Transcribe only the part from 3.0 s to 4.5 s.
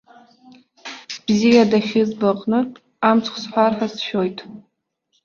амцхә сҳәар ҳәа сшәоит.